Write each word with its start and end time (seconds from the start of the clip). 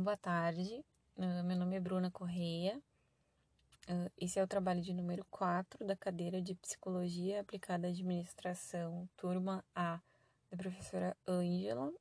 Boa 0.00 0.16
tarde, 0.16 0.82
uh, 1.18 1.44
meu 1.44 1.54
nome 1.54 1.76
é 1.76 1.80
Bruna 1.80 2.10
Correia. 2.10 2.82
Uh, 3.86 4.10
esse 4.16 4.38
é 4.38 4.42
o 4.42 4.48
trabalho 4.48 4.80
de 4.80 4.94
número 4.94 5.22
4 5.30 5.86
da 5.86 5.94
cadeira 5.94 6.40
de 6.40 6.54
Psicologia 6.54 7.42
Aplicada 7.42 7.86
à 7.86 7.90
Administração, 7.90 9.06
turma 9.18 9.62
A, 9.74 10.00
da 10.50 10.56
professora 10.56 11.14
Ângela. 11.28 11.92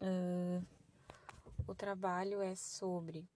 Uh, 0.00 0.64
o 1.68 1.74
trabalho 1.74 2.40
é 2.40 2.54
sobre 2.54 3.28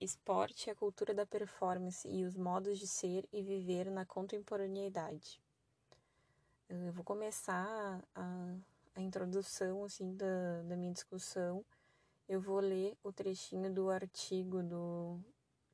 esporte 0.00 0.70
a 0.70 0.74
cultura 0.74 1.14
da 1.14 1.24
performance 1.24 2.08
e 2.08 2.24
os 2.24 2.36
modos 2.36 2.80
de 2.80 2.88
ser 2.88 3.28
e 3.32 3.42
viver 3.42 3.88
na 3.92 4.04
contemporaneidade. 4.04 5.40
Eu 6.68 6.92
vou 6.92 7.04
começar 7.04 8.02
a, 8.12 8.56
a 8.96 9.00
introdução 9.00 9.84
assim, 9.84 10.16
da, 10.16 10.62
da 10.62 10.76
minha 10.76 10.92
discussão 10.92 11.64
eu 12.30 12.40
vou 12.40 12.60
ler 12.60 12.96
o 13.02 13.12
trechinho 13.12 13.74
do 13.74 13.90
artigo 13.90 14.62
do 14.62 15.18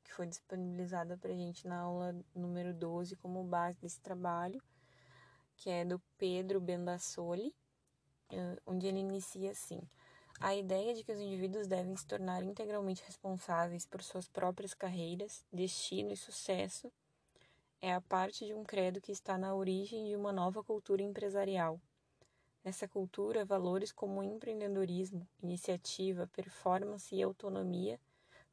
que 0.03 0.11
foi 0.11 0.25
disponibilizado 0.25 1.15
para 1.15 1.31
a 1.31 1.35
gente 1.35 1.67
na 1.67 1.81
aula 1.81 2.15
número 2.33 2.73
12 2.73 3.15
como 3.17 3.43
base 3.43 3.79
desse 3.79 4.01
trabalho, 4.01 4.59
que 5.55 5.69
é 5.69 5.85
do 5.85 6.01
Pedro 6.17 6.59
Bendassoli, 6.59 7.53
eh, 8.31 8.57
onde 8.65 8.87
ele 8.87 8.97
inicia 8.97 9.51
assim: 9.51 9.79
a 10.39 10.55
ideia 10.55 10.95
de 10.95 11.03
que 11.03 11.11
os 11.11 11.19
indivíduos 11.19 11.67
devem 11.67 11.95
se 11.95 12.07
tornar 12.07 12.41
integralmente 12.41 13.03
responsáveis 13.05 13.85
por 13.85 14.01
suas 14.01 14.27
próprias 14.27 14.73
carreiras, 14.73 15.45
destino 15.53 16.11
e 16.11 16.17
sucesso 16.17 16.91
é 17.79 17.93
a 17.93 18.01
parte 18.01 18.47
de 18.47 18.55
um 18.55 18.63
credo 18.63 18.99
que 18.99 19.11
está 19.11 19.37
na 19.37 19.53
origem 19.53 20.05
de 20.05 20.15
uma 20.15 20.31
nova 20.31 20.63
cultura 20.63 21.03
empresarial 21.03 21.79
Nessa 22.67 22.85
cultura, 22.85 23.45
valores 23.45 23.93
como 23.93 24.21
empreendedorismo, 24.21 25.25
iniciativa, 25.41 26.27
performance 26.27 27.15
e 27.15 27.23
autonomia 27.23 27.97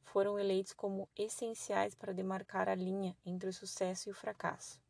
foram 0.03 0.39
eleitos 0.39 0.71
como 0.71 1.09
essenciais 1.17 1.93
para 1.93 2.13
demarcar 2.13 2.69
a 2.69 2.75
linha 2.75 3.13
entre 3.25 3.49
o 3.49 3.53
sucesso 3.53 4.07
e 4.07 4.13
o 4.13 4.15
fracasso. 4.15 4.81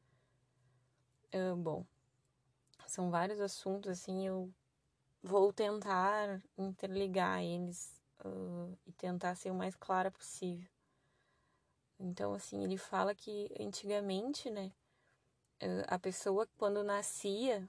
Uh, 1.33 1.55
bom, 1.55 1.83
são 2.85 3.09
vários 3.09 3.41
assuntos, 3.41 3.89
assim, 3.89 4.27
eu 4.27 4.53
vou 5.23 5.51
tentar 5.51 6.39
interligar 6.55 7.41
eles 7.41 7.99
uh, 8.23 8.77
e 8.85 8.91
tentar 8.91 9.33
ser 9.33 9.49
o 9.49 9.55
mais 9.55 9.73
clara 9.73 10.11
possível. 10.11 10.69
Então, 11.99 12.31
assim, 12.31 12.63
ele 12.63 12.77
fala 12.77 13.15
que 13.15 13.49
antigamente, 13.59 14.51
né, 14.51 14.71
a 15.87 15.97
pessoa 15.97 16.47
quando 16.59 16.83
nascia 16.83 17.67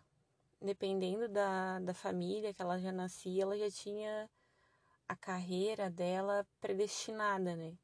dependendo 0.67 1.29
da, 1.29 1.79
da 1.79 1.95
família 1.95 2.53
que 2.53 2.61
ela 2.61 2.79
já 2.79 2.93
nascia, 2.93 3.43
ela 3.43 3.57
já 3.57 3.71
tinha 3.71 4.29
a 5.09 5.15
carreira 5.17 5.89
dela 5.89 6.47
predestinada, 6.61 7.55
né? 7.55 7.79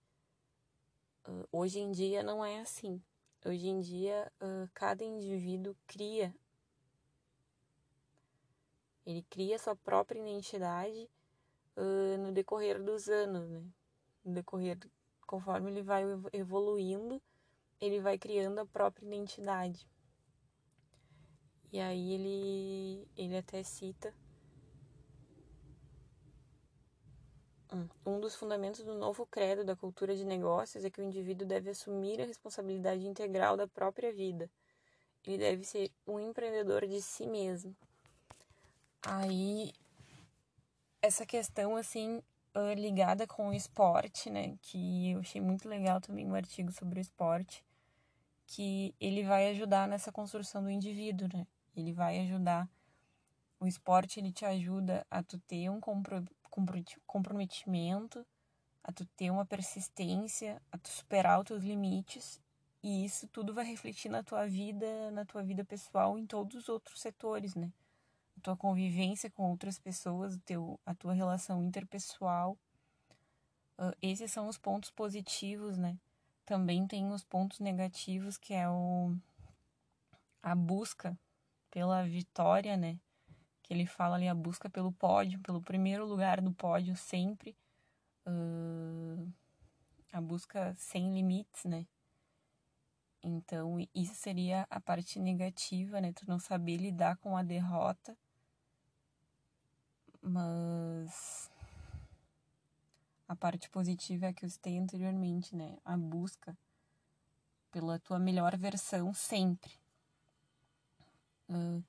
Uh, 1.27 1.47
hoje 1.53 1.79
em 1.79 1.93
dia 1.93 2.23
não 2.23 2.45
é 2.45 2.61
assim. 2.61 3.01
Hoje 3.45 3.69
em 3.69 3.81
dia, 3.81 4.31
uh, 4.41 4.69
cada 4.75 5.05
indivíduo 5.05 5.77
cria. 5.87 6.35
Ele 9.07 9.23
cria 9.31 9.59
sua 9.59 9.77
própria 9.77 10.21
identidade 10.21 11.09
uh, 11.77 12.19
no 12.19 12.33
decorrer 12.33 12.83
dos 12.83 13.09
anos, 13.09 13.49
né? 13.49 13.65
No 14.25 14.35
decorrer, 14.35 14.79
conforme 15.27 15.71
ele 15.71 15.83
vai 15.83 16.05
evoluindo, 16.33 17.23
ele 17.81 18.01
vai 18.01 18.19
criando 18.19 18.59
a 18.59 18.67
própria 18.67 19.07
identidade. 19.07 19.89
E 21.73 21.81
aí 21.81 22.13
ele, 22.13 23.09
ele 23.17 23.37
até 23.37 23.63
cita 23.63 24.15
um 28.05 28.21
dos 28.21 28.35
fundamentos 28.35 28.85
do 28.85 28.95
novo 28.95 29.27
credo 29.27 29.65
da 29.65 29.75
cultura 29.75 30.15
de 30.15 30.25
negócios 30.25 30.85
é 30.85 30.91
que 30.91 31.01
o 31.01 31.05
indivíduo 31.05 31.47
deve 31.47 31.71
assumir 31.71 32.21
a 32.21 32.27
responsabilidade 32.27 33.07
integral 33.07 33.57
da 33.57 33.67
própria 33.67 34.13
vida. 34.13 34.51
Ele 35.27 35.39
deve 35.39 35.65
ser 35.65 35.91
um 36.07 36.19
empreendedor 36.19 36.87
de 36.87 37.01
si 37.01 37.27
mesmo. 37.27 37.75
Aí 39.03 39.73
essa 41.01 41.25
questão 41.25 41.77
assim 41.77 42.23
ligada 42.77 43.27
com 43.27 43.49
o 43.49 43.55
esporte, 43.55 44.29
né, 44.29 44.57
que 44.61 45.13
eu 45.13 45.21
achei 45.21 45.41
muito 45.41 45.67
legal 45.67 46.01
também 46.03 46.27
um 46.27 46.35
artigo 46.35 46.71
sobre 46.71 47.01
o 47.01 47.01
esporte, 47.01 47.65
que 48.47 48.95
ele 49.01 49.25
vai 49.25 49.49
ajudar 49.51 49.89
nessa 49.89 50.13
construção 50.13 50.63
do 50.63 50.69
indivíduo, 50.69 51.29
né? 51.33 51.47
Ele 51.77 51.93
vai 51.93 52.19
ajudar. 52.21 52.69
O 53.59 53.67
esporte 53.67 54.19
ele 54.19 54.33
te 54.33 54.45
ajuda 54.45 55.07
a 55.11 55.23
tu 55.23 55.39
ter 55.39 55.71
um 55.71 55.81
comprometimento, 57.07 58.27
a 58.83 58.93
tu 58.93 59.07
ter 59.17 59.31
uma 59.31 59.47
persistência, 59.47 60.61
a 60.71 60.79
tu 60.79 60.89
superar 60.89 61.39
os 61.41 61.47
teus 61.47 61.63
limites. 61.63 62.41
E 62.83 63.05
isso 63.05 63.29
tudo 63.29 63.55
vai 63.55 63.65
refletir 63.65 64.11
na 64.11 64.23
tua 64.23 64.47
vida, 64.47 65.11
na 65.13 65.25
tua 65.25 65.43
vida 65.43 65.65
pessoal, 65.65 66.19
em 66.19 66.27
todos 66.27 66.57
os 66.57 66.69
outros 66.69 67.01
setores, 67.01 67.55
né? 67.55 67.73
A 68.37 68.41
tua 68.41 68.57
convivência 68.57 69.31
com 69.31 69.49
outras 69.51 69.79
pessoas, 69.79 70.37
teu, 70.45 70.81
a 70.85 70.93
tua 70.93 71.13
relação 71.13 71.63
interpessoal. 71.63 72.59
Uh, 73.79 73.95
esses 74.03 74.33
são 74.33 74.49
os 74.49 74.59
pontos 74.59 74.91
positivos, 74.91 75.79
né? 75.79 75.97
Também 76.45 76.87
tem 76.87 77.09
os 77.13 77.23
pontos 77.23 77.61
negativos, 77.61 78.37
que 78.37 78.53
é 78.53 78.69
o, 78.69 79.15
a 80.43 80.55
busca 80.57 81.17
pela 81.73 82.05
vitória, 82.05 82.77
né? 82.77 83.01
Que 83.63 83.73
ele 83.73 83.87
fala 83.87 84.17
ali 84.17 84.29
a 84.29 84.35
busca 84.35 84.69
pelo 84.69 84.93
pódio, 84.93 85.41
pelo 85.41 85.61
primeiro 85.61 86.07
lugar 86.07 86.41
do 86.41 86.53
pódio 86.53 86.95
sempre. 86.95 87.57
Uh, 88.27 89.33
a 90.13 90.21
busca 90.21 90.75
sem 90.77 91.13
limites, 91.13 91.65
né? 91.65 91.87
Então, 93.25 93.79
isso 93.95 94.15
seria 94.15 94.67
a 94.69 94.81
parte 94.81 95.19
negativa, 95.19 96.01
né? 96.01 96.13
Tu 96.13 96.29
não 96.29 96.39
saber 96.39 96.77
lidar 96.77 97.17
com 97.17 97.37
a 97.37 97.43
derrota. 97.43 98.17
Mas 100.21 101.51
a 103.27 103.35
parte 103.35 103.71
positiva 103.71 104.27
é 104.27 104.33
que 104.33 104.45
eu 104.45 104.51
citei 104.51 104.79
anteriormente, 104.79 105.57
né? 105.57 105.79
A 105.85 105.97
busca 105.97 106.57
pela 107.71 107.99
tua 107.99 108.19
melhor 108.19 108.57
versão 108.59 109.15
sempre. 109.15 109.82
Uh, 111.53 111.83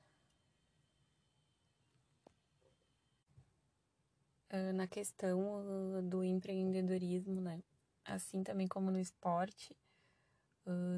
na 4.73 4.87
questão 4.87 5.39
uh, 5.39 6.01
do 6.01 6.23
empreendedorismo, 6.23 7.41
né? 7.41 7.63
Assim 8.05 8.43
também 8.43 8.67
como 8.67 8.91
no 8.91 8.99
esporte, 8.99 9.75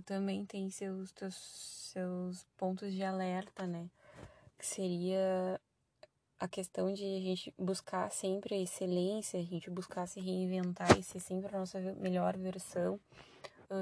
também 0.05 0.45
tem 0.45 0.69
seus, 0.69 1.11
seus, 1.17 1.35
seus 1.35 2.43
pontos 2.57 2.93
de 2.93 3.03
alerta, 3.03 3.65
né? 3.65 3.89
Que 4.57 4.65
seria 4.65 5.59
a 6.39 6.47
questão 6.47 6.93
de 6.93 7.03
a 7.03 7.19
gente 7.19 7.53
buscar 7.57 8.11
sempre 8.11 8.55
a 8.55 8.59
excelência, 8.59 9.39
a 9.39 9.43
gente 9.43 9.69
buscar 9.69 10.07
se 10.07 10.19
reinventar 10.19 10.97
e 10.99 11.03
ser 11.03 11.19
sempre 11.19 11.55
a 11.55 11.59
nossa 11.59 11.79
melhor 11.79 12.37
versão. 12.37 12.99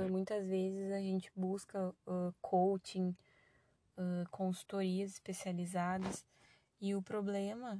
Muitas 0.09 0.45
vezes 0.45 0.91
a 0.91 0.99
gente 0.99 1.31
busca 1.35 1.93
coaching, 2.41 3.15
uh, 3.97 4.29
consultorias 4.29 5.13
especializadas 5.13 6.25
e 6.79 6.95
o 6.95 7.01
problema 7.01 7.79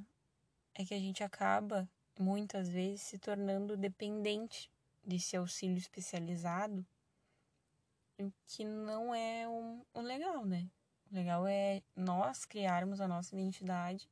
é 0.74 0.84
que 0.84 0.94
a 0.94 0.98
gente 0.98 1.22
acaba 1.22 1.88
muitas 2.18 2.68
vezes 2.68 3.02
se 3.02 3.18
tornando 3.18 3.76
dependente 3.76 4.70
desse 5.04 5.36
auxílio 5.36 5.76
especializado, 5.76 6.84
que 8.46 8.64
não 8.64 9.14
é 9.14 9.48
um, 9.48 9.84
um 9.94 10.00
legal, 10.00 10.44
né? 10.44 10.68
O 11.10 11.14
legal 11.14 11.46
é 11.46 11.82
nós 11.94 12.44
criarmos 12.44 13.00
a 13.00 13.08
nossa 13.08 13.34
identidade, 13.34 14.08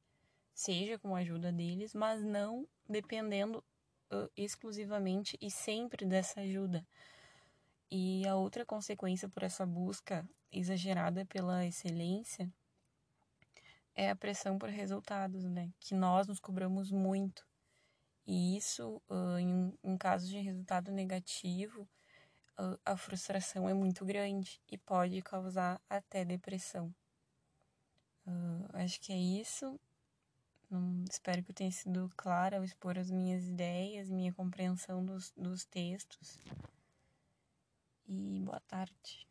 seja 0.53 0.99
com 0.99 1.15
a 1.15 1.21
ajuda 1.21 1.53
deles, 1.53 1.95
mas 1.95 2.23
não 2.23 2.67
dependendo 2.89 3.65
exclusivamente 4.37 5.39
e 5.41 5.51
sempre 5.51 6.05
dessa 6.05 6.41
ajuda. 6.41 6.87
E 7.91 8.27
a 8.27 8.37
outra 8.37 8.65
consequência 8.65 9.29
por 9.29 9.43
essa 9.43 9.67
busca 9.67 10.27
exagerada 10.51 11.25
pela 11.27 11.65
excelência 11.65 12.53
é 13.95 14.11
a 14.11 14.17
pressão 14.17 14.59
por 14.59 14.69
resultados, 14.69 15.45
né? 15.45 15.71
Que 15.81 15.95
nós 15.95 16.27
nos 16.27 16.41
cobramos 16.41 16.91
muito. 16.91 17.47
E 18.27 18.57
isso, 18.57 19.03
uh, 19.09 19.39
em 19.39 19.77
um 19.83 19.99
caso 19.99 20.29
de 20.29 20.39
resultado 20.39 20.93
negativo, 20.93 21.83
uh, 22.59 22.79
a 22.85 22.97
frustração 22.97 23.69
é 23.69 23.75
muito 23.75 24.05
grande 24.05 24.61
e 24.71 24.79
pode 24.79 25.21
causar 25.23 25.81
até 25.89 26.25
depressão. 26.25 26.95
Uh, 28.27 28.69
acho 28.75 29.01
que 29.01 29.13
é 29.13 29.19
isso. 29.19 29.79
espero 31.11 31.43
que 31.43 31.51
eu 31.51 31.55
tenha 31.55 31.73
sido 31.73 32.11
clara 32.17 32.59
ao 32.59 32.65
expor 32.65 32.97
as 32.97 33.11
minhas 33.11 33.45
ideias, 33.45 34.09
minha 34.09 34.33
compreensão 34.33 35.05
dos, 35.05 35.33
dos 35.37 35.65
textos 35.65 36.39
e 38.13 38.41
boa 38.41 38.61
tarde. 38.61 39.27